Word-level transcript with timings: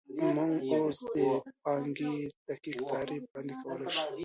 موږ 0.35 0.67
اوس 0.83 0.99
د 1.13 1.15
پانګې 1.63 2.15
دقیق 2.47 2.79
تعریف 2.91 3.23
وړاندې 3.25 3.53
کولی 3.61 3.89
شو 3.95 4.05